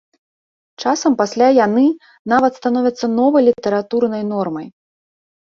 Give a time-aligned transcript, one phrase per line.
[0.85, 1.83] Часам пасля яны
[2.35, 4.67] нават становяцца новай літаратурнай нормай.